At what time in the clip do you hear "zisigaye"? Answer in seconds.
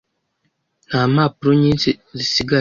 2.17-2.59